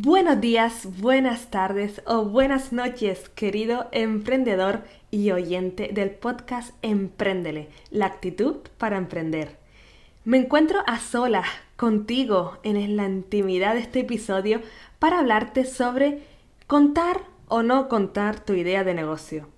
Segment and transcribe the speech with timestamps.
[0.00, 8.06] Buenos días, buenas tardes o buenas noches, querido emprendedor y oyente del podcast Empréndele, la
[8.06, 9.58] actitud para emprender.
[10.24, 14.60] Me encuentro a solas contigo en la intimidad de este episodio
[15.00, 16.22] para hablarte sobre
[16.68, 19.48] contar o no contar tu idea de negocio.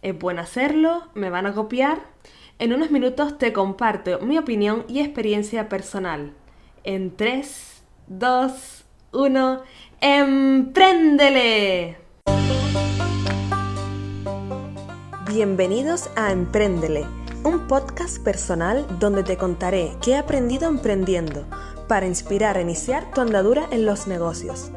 [0.00, 2.00] Es bueno hacerlo, me van a copiar.
[2.58, 6.32] En unos minutos te comparto mi opinión y experiencia personal.
[6.82, 8.81] En 3, 2,
[9.12, 9.62] 1,
[10.00, 11.98] ¡empréndele!
[15.28, 17.04] Bienvenidos a Empréndele,
[17.44, 21.44] un podcast personal donde te contaré qué he aprendido emprendiendo
[21.88, 24.70] para inspirar a iniciar tu andadura en los negocios.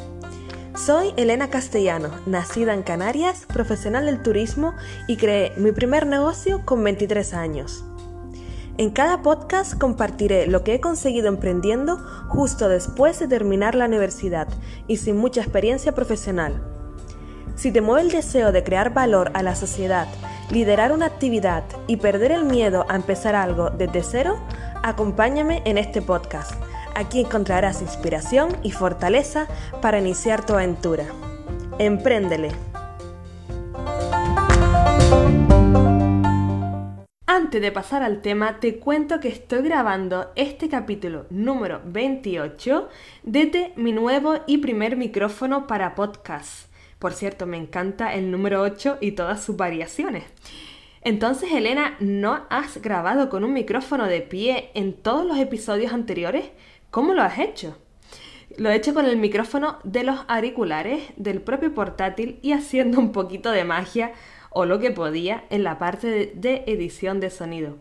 [0.76, 4.74] Soy Elena Castellano, nacida en Canarias, profesional del turismo
[5.08, 7.86] y creé mi primer negocio con 23 años.
[8.78, 11.98] En cada podcast compartiré lo que he conseguido emprendiendo
[12.28, 14.50] justo después de terminar la universidad
[14.86, 16.62] y sin mucha experiencia profesional.
[17.56, 20.08] Si te mueve el deseo de crear valor a la sociedad,
[20.52, 24.38] liderar una actividad y perder el miedo a empezar algo desde cero,
[24.84, 26.52] acompáñame en este podcast.
[26.96, 29.48] Aquí encontrarás inspiración y fortaleza
[29.82, 31.05] para iniciar tu aventura.
[31.80, 32.74] Empréndele.
[37.46, 42.90] Antes de pasar al tema, te cuento que estoy grabando este capítulo número 28
[43.21, 46.71] desde mi nuevo y primer micrófono para podcast.
[46.98, 50.24] Por cierto, me encanta el número 8 y todas sus variaciones.
[51.02, 56.46] Entonces, Elena, ¿no has grabado con un micrófono de pie en todos los episodios anteriores?
[56.90, 57.77] ¿Cómo lo has hecho?
[58.57, 63.12] Lo he hecho con el micrófono de los auriculares del propio portátil y haciendo un
[63.12, 64.13] poquito de magia
[64.58, 67.75] o lo que podía en la parte de edición de sonido.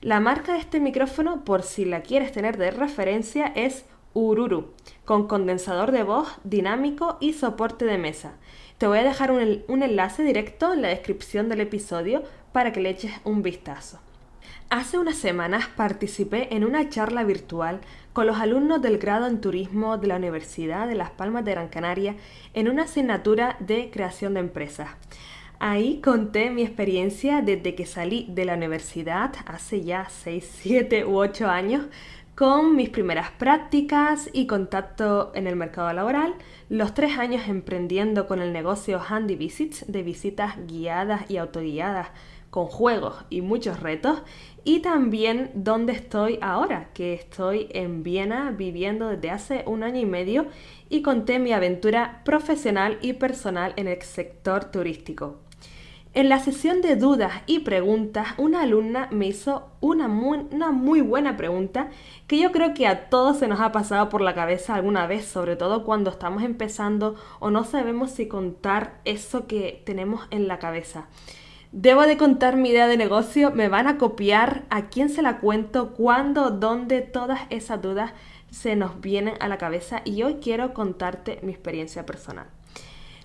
[0.00, 4.72] La marca de este micrófono, por si la quieres tener de referencia, es Ururu,
[5.04, 8.38] con condensador de voz dinámico y soporte de mesa.
[8.78, 12.88] Te voy a dejar un, enlace directo en la descripción del episodio para que le
[12.88, 14.00] eches un vistazo.
[14.70, 17.82] Hace unas semanas participé en una charla virtual
[18.14, 21.68] con los alumnos del grado en turismo de la Universidad de Las Palmas de Gran
[21.68, 22.16] Canaria
[22.54, 24.88] en una asignatura de creación de empresas.
[25.66, 31.16] Ahí conté mi experiencia desde que salí de la universidad hace ya 6, 7 u
[31.16, 31.86] 8 años
[32.34, 36.34] con mis primeras prácticas y contacto en el mercado laboral,
[36.68, 42.08] los tres años emprendiendo con el negocio Handy Visits de visitas guiadas y autoguiadas
[42.50, 44.22] con juegos y muchos retos
[44.64, 50.06] y también donde estoy ahora, que estoy en Viena viviendo desde hace un año y
[50.06, 50.46] medio
[50.90, 55.40] y conté mi aventura profesional y personal en el sector turístico.
[56.16, 61.00] En la sesión de dudas y preguntas, una alumna me hizo una muy, una muy,
[61.00, 61.88] buena pregunta
[62.28, 65.24] que yo creo que a todos se nos ha pasado por la cabeza alguna vez,
[65.24, 70.60] sobre todo cuando estamos empezando o no sabemos si contar eso que tenemos en la
[70.60, 71.08] cabeza.
[71.72, 75.38] Debo de contar mi idea de negocio, me van a copiar, a quién se la
[75.38, 78.12] cuento, cuándo, dónde, todas esas dudas
[78.52, 82.46] se nos vienen a la cabeza y hoy quiero contarte mi experiencia personal.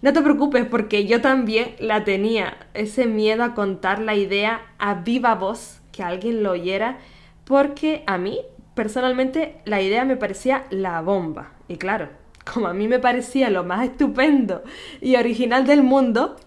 [0.02, 4.94] No te preocupes porque yo también la tenía, ese miedo a contar la idea a
[4.94, 7.00] viva voz, que alguien lo oyera,
[7.44, 8.40] porque a mí
[8.76, 11.52] personalmente la idea me parecía la bomba.
[11.68, 12.08] Y claro,
[12.54, 14.64] como a mí me parecía lo más estupendo
[15.02, 16.38] y original del mundo,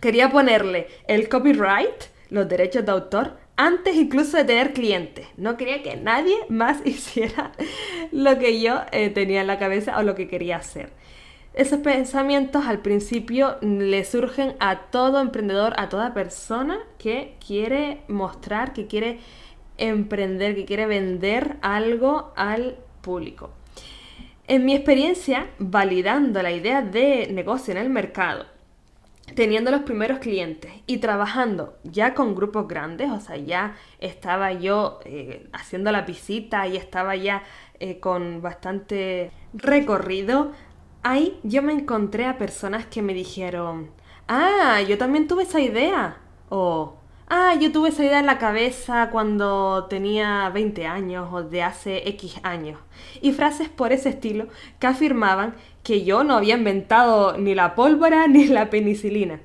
[0.00, 5.28] quería ponerle el copyright, los derechos de autor, antes incluso de tener clientes.
[5.36, 7.52] No quería que nadie más hiciera
[8.10, 10.90] lo que yo eh, tenía en la cabeza o lo que quería hacer.
[11.52, 18.72] Esos pensamientos al principio le surgen a todo emprendedor, a toda persona que quiere mostrar,
[18.72, 19.18] que quiere
[19.76, 23.50] emprender, que quiere vender algo al público.
[24.46, 28.46] En mi experiencia, validando la idea de negocio en el mercado,
[29.34, 35.00] teniendo los primeros clientes y trabajando ya con grupos grandes, o sea, ya estaba yo
[35.04, 37.42] eh, haciendo la visita y estaba ya
[37.78, 40.52] eh, con bastante recorrido,
[41.02, 43.90] ahí yo me encontré a personas que me dijeron,
[44.28, 46.18] ah, yo también tuve esa idea.
[46.48, 46.96] O,
[47.28, 52.08] ah, yo tuve esa idea en la cabeza cuando tenía 20 años o de hace
[52.08, 52.78] X años.
[53.20, 54.48] Y frases por ese estilo
[54.78, 59.40] que afirmaban que yo no había inventado ni la pólvora ni la penicilina.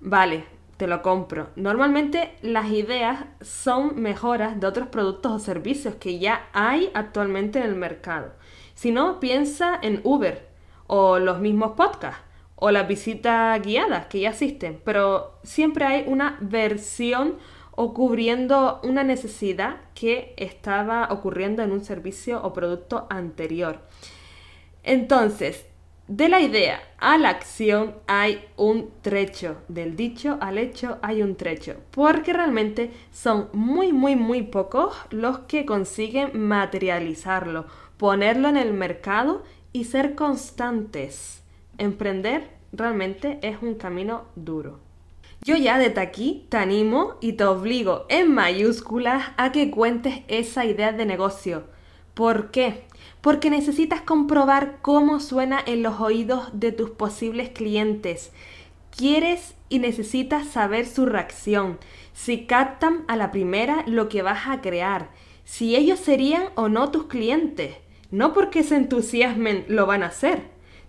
[0.00, 0.44] Vale,
[0.76, 1.50] te lo compro.
[1.56, 7.66] Normalmente las ideas son mejoras de otros productos o servicios que ya hay actualmente en
[7.66, 8.32] el mercado.
[8.74, 10.51] Si no, piensa en Uber
[10.94, 12.20] o los mismos podcasts
[12.54, 17.38] o las visitas guiadas que ya existen, pero siempre hay una versión
[17.70, 23.80] o cubriendo una necesidad que estaba ocurriendo en un servicio o producto anterior.
[24.82, 25.64] Entonces,
[26.08, 31.36] de la idea a la acción hay un trecho, del dicho al hecho hay un
[31.36, 37.64] trecho, porque realmente son muy, muy, muy pocos los que consiguen materializarlo,
[37.96, 39.42] ponerlo en el mercado
[39.72, 41.42] y ser constantes.
[41.78, 44.80] Emprender realmente es un camino duro.
[45.44, 50.64] Yo ya desde aquí te animo y te obligo en mayúsculas a que cuentes esa
[50.64, 51.64] idea de negocio.
[52.14, 52.84] ¿Por qué?
[53.20, 58.30] Porque necesitas comprobar cómo suena en los oídos de tus posibles clientes.
[58.96, 61.78] Quieres y necesitas saber su reacción,
[62.12, 65.10] si captan a la primera lo que vas a crear,
[65.44, 67.74] si ellos serían o no tus clientes.
[68.12, 70.42] No porque se entusiasmen lo van a hacer.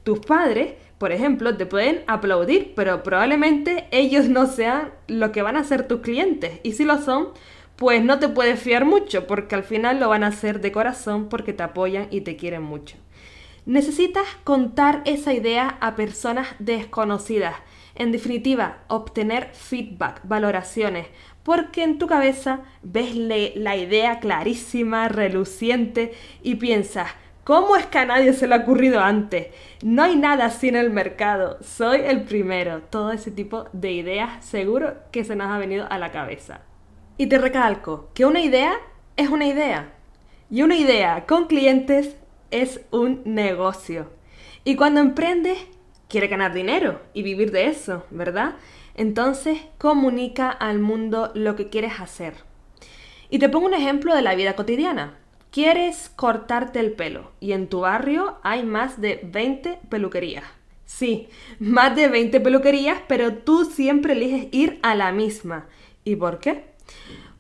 [0.04, 5.56] Tus padres, por ejemplo, te pueden aplaudir, pero probablemente ellos no sean lo que van
[5.56, 6.60] a ser tus clientes.
[6.64, 7.30] Y si lo son,
[7.78, 11.30] pues no te puedes fiar mucho, porque al final lo van a hacer de corazón
[11.30, 12.98] porque te apoyan y te quieren mucho.
[13.66, 17.56] Necesitas contar esa idea a personas desconocidas.
[17.96, 21.08] En definitiva, obtener feedback, valoraciones,
[21.44, 27.12] porque en tu cabeza ves la idea clarísima, reluciente y piensas,
[27.44, 29.48] ¿cómo es que a nadie se le ha ocurrido antes?
[29.84, 32.82] No hay nada así en el mercado, soy el primero.
[32.90, 36.62] Todo ese tipo de ideas seguro que se nos ha venido a la cabeza.
[37.18, 38.74] Y te recalco que una idea
[39.18, 39.94] es una idea.
[40.50, 42.16] Y una idea con clientes
[42.52, 44.12] es un negocio.
[44.64, 45.58] Y cuando emprendes,
[46.08, 48.56] quiere ganar dinero y vivir de eso, ¿verdad?
[48.96, 52.36] Entonces comunica al mundo lo que quieres hacer.
[53.30, 55.18] Y te pongo un ejemplo de la vida cotidiana.
[55.52, 60.46] Quieres cortarte el pelo y en tu barrio hay más de 20 peluquerías.
[60.86, 61.28] Sí,
[61.60, 65.66] más de 20 peluquerías, pero tú siempre eliges ir a la misma.
[66.04, 66.66] ¿Y por qué?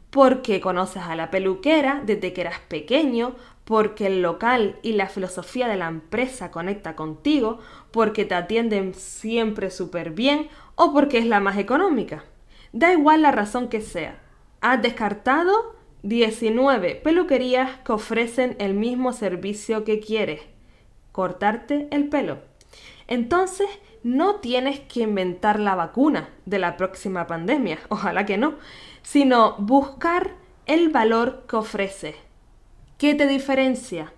[0.09, 5.67] Porque conoces a la peluquera desde que eras pequeño, porque el local y la filosofía
[5.67, 7.59] de la empresa conecta contigo,
[7.91, 12.23] porque te atienden siempre súper bien o porque es la más económica.
[12.71, 14.19] Da igual la razón que sea.
[14.61, 20.41] Has descartado 19 peluquerías que ofrecen el mismo servicio que quieres,
[21.11, 22.39] cortarte el pelo.
[23.07, 23.67] Entonces,
[24.03, 28.55] no tienes que inventar la vacuna de la próxima pandemia, ojalá que no,
[29.01, 30.31] sino buscar
[30.65, 32.15] el valor que ofrece.
[32.97, 34.13] ¿Qué te diferencia?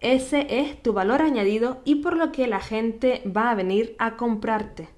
[0.00, 4.16] Ese es tu valor añadido y por lo que la gente va a venir a
[4.16, 4.95] comprarte.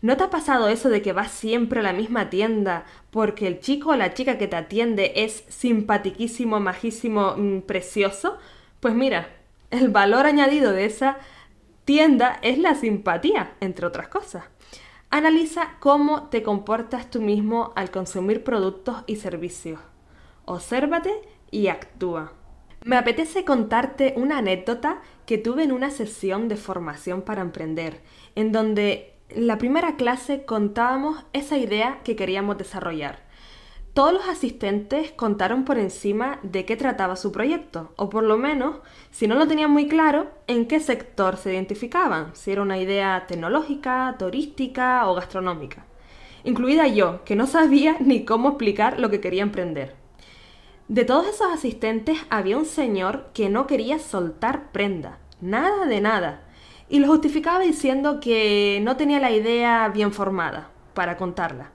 [0.00, 3.58] ¿No te ha pasado eso de que vas siempre a la misma tienda porque el
[3.58, 8.38] chico o la chica que te atiende es simpatiquísimo, majísimo, mm, precioso?
[8.78, 9.28] Pues mira,
[9.70, 11.18] el valor añadido de esa
[11.84, 14.44] tienda es la simpatía, entre otras cosas.
[15.10, 19.80] Analiza cómo te comportas tú mismo al consumir productos y servicios.
[20.44, 21.12] Obsérvate
[21.50, 22.34] y actúa.
[22.84, 28.00] Me apetece contarte una anécdota que tuve en una sesión de formación para emprender,
[28.36, 33.26] en donde la primera clase contábamos esa idea que queríamos desarrollar.
[33.92, 38.76] Todos los asistentes contaron por encima de qué trataba su proyecto, o por lo menos,
[39.10, 43.26] si no lo tenían muy claro, en qué sector se identificaban, si era una idea
[43.26, 45.84] tecnológica, turística o gastronómica.
[46.44, 49.96] Incluida yo, que no sabía ni cómo explicar lo que quería emprender.
[50.86, 56.47] De todos esos asistentes había un señor que no quería soltar prenda, nada de nada,
[56.88, 61.70] y lo justificaba diciendo que no tenía la idea bien formada para contarla.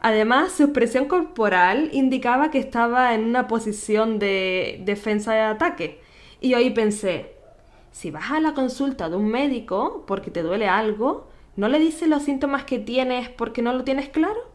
[0.00, 6.00] Además, su expresión corporal indicaba que estaba en una posición de defensa de ataque.
[6.40, 7.34] Y hoy pensé,
[7.90, 12.08] si vas a la consulta de un médico porque te duele algo, ¿no le dices
[12.08, 14.54] los síntomas que tienes porque no lo tienes claro?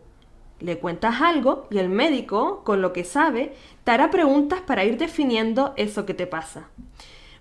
[0.60, 4.98] Le cuentas algo y el médico, con lo que sabe, te hará preguntas para ir
[4.98, 6.70] definiendo eso que te pasa.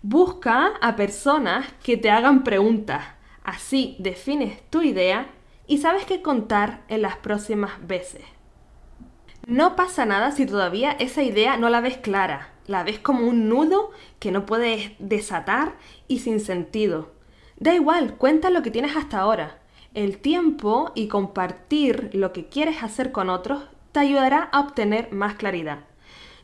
[0.02, 3.04] Busca a personas que te hagan preguntas.
[3.45, 5.26] Así defines tu idea
[5.66, 8.23] y sabes qué contar en las próximas veces.
[9.47, 12.54] No pasa nada si todavía esa idea no la ves clara.
[12.66, 15.75] La ves como un nudo que no puedes desatar
[16.09, 17.12] y sin sentido.
[17.59, 19.59] Da igual, cuenta lo que tienes hasta ahora.
[19.92, 25.35] El tiempo y compartir lo que quieres hacer con otros te ayudará a obtener más
[25.35, 25.90] claridad.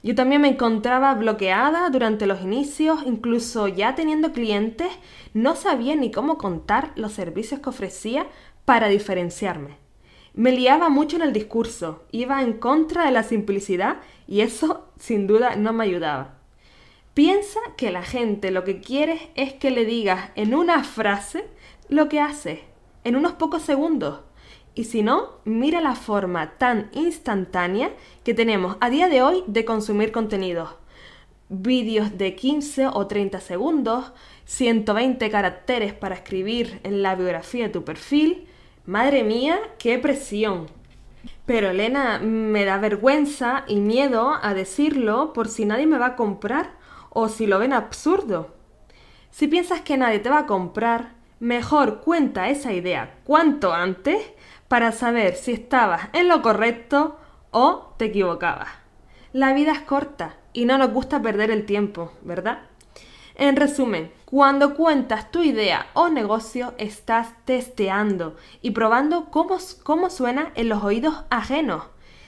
[0.06, 4.86] Yo también me encontraba bloqueada durante los inicios, incluso ya teniendo clientes,
[5.34, 8.28] no sabía ni cómo contar los servicios que ofrecía
[8.64, 9.78] para diferenciarme.
[10.32, 13.96] Me liaba mucho en el discurso, iba en contra de la simplicidad
[14.28, 16.38] y eso sin duda no me ayudaba.
[17.12, 21.48] Piensa que la gente lo que quiere es que le digas en una frase
[21.88, 22.62] lo que hace,
[23.02, 24.20] en unos pocos segundos.
[24.76, 27.92] Y si no, mira la forma tan instantánea
[28.24, 30.68] que tenemos a día de hoy de consumir contenidos.
[31.48, 34.12] vídeos de 15 o 30 segundos,
[34.44, 38.48] 120 caracteres para escribir en la biografía de tu perfil.
[38.84, 40.66] Madre mía, qué presión.
[41.46, 46.16] Pero Elena, me da vergüenza y miedo a decirlo por si nadie me va a
[46.16, 46.72] comprar
[47.08, 48.54] o si lo ven absurdo.
[49.30, 54.18] Si piensas que nadie te va a comprar, mejor cuenta esa idea cuanto antes
[54.68, 57.18] para saber si estabas en lo correcto
[57.50, 58.68] o te equivocabas.
[59.32, 62.60] La vida es corta y no nos gusta perder el tiempo, ¿verdad?
[63.34, 70.52] En resumen, cuando cuentas tu idea o negocio, estás testeando y probando cómo, cómo suena
[70.54, 71.82] en los oídos ajenos.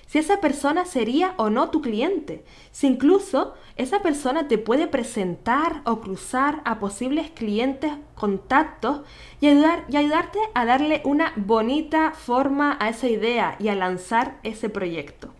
[0.08, 2.42] Si esa persona sería o no tu cliente.
[2.70, 9.02] Si incluso esa persona te puede presentar o cruzar a posibles clientes, contactos
[9.38, 14.38] y, ayudar, y ayudarte a darle una bonita forma a esa idea y a lanzar
[14.44, 15.34] ese proyecto.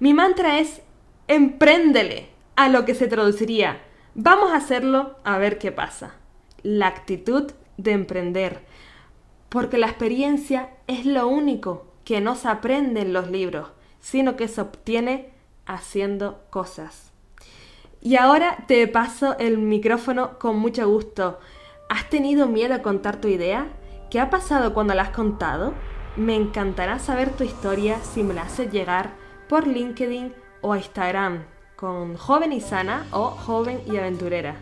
[0.00, 0.82] Mi mantra es
[1.26, 3.80] empréndele a lo que se traduciría.
[4.14, 6.16] Vamos a hacerlo a ver qué pasa.
[6.62, 8.60] La actitud de emprender.
[9.48, 13.68] Porque la experiencia es lo único que no se aprende en los libros,
[14.00, 15.32] sino que se obtiene
[15.66, 17.12] haciendo cosas.
[18.00, 21.38] Y ahora te paso el micrófono con mucho gusto.
[21.88, 23.68] ¿Has tenido miedo a contar tu idea?
[24.10, 25.72] ¿Qué ha pasado cuando la has contado?
[26.16, 29.10] Me encantará saber tu historia si me la haces llegar
[29.48, 31.44] por LinkedIn o Instagram
[31.76, 34.56] con joven y sana o joven y aventurera.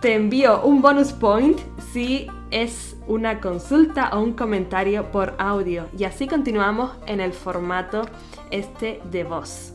[0.00, 1.58] Te envío un bonus point
[1.92, 8.06] si es una consulta o un comentario por audio y así continuamos en el formato
[8.50, 9.74] este de voz.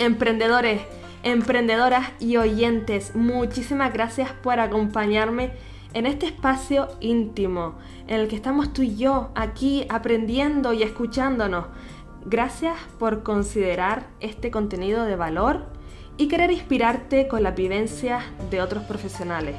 [0.00, 0.80] Emprendedores,
[1.22, 5.52] emprendedoras y oyentes, muchísimas gracias por acompañarme
[5.94, 7.78] en este espacio íntimo
[8.08, 11.66] en el que estamos tú y yo aquí aprendiendo y escuchándonos.
[12.26, 15.77] Gracias por considerar este contenido de valor
[16.18, 18.20] y querer inspirarte con la vivencia
[18.50, 19.56] de otros profesionales.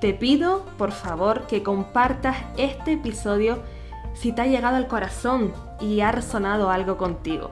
[0.00, 3.58] Te pido, por favor, que compartas este episodio
[4.14, 7.50] si te ha llegado al corazón y ha resonado algo contigo.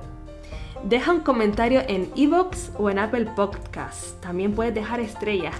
[0.84, 4.16] Deja un comentario en iVoox o en Apple Podcasts.
[4.20, 5.54] También puedes dejar estrellas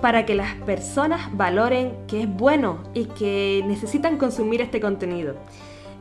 [0.00, 5.36] para que las personas valoren que es bueno y que necesitan consumir este contenido.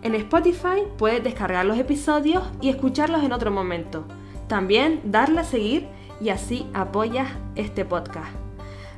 [0.02, 4.06] En Spotify puedes descargar los episodios y escucharlos en otro momento.
[4.48, 5.88] También darle a seguir
[6.24, 8.32] y así apoyas este podcast.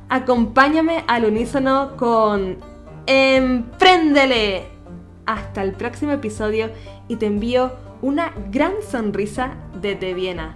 [0.10, 2.58] Acompáñame al unísono con
[3.08, 4.68] Empréndele.
[5.26, 6.70] Hasta el próximo episodio
[7.08, 7.72] y te envío
[8.04, 10.56] una gran sonrisa desde Viena.